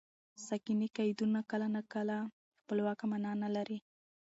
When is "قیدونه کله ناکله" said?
0.97-2.17